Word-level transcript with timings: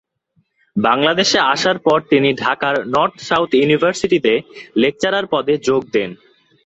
বাংলাদেশে 0.75 1.39
আসার 1.53 1.77
পর 1.79 1.99
তিনি 2.11 2.29
ঢাকার 2.43 2.75
নর্থ 2.93 3.17
সাউথ 3.29 3.49
ইউনিভার্সিটিতে 3.55 4.33
লেকচারার 4.81 5.25
পদে 5.33 5.53
যোগ 5.67 5.81
দেন। 5.93 6.09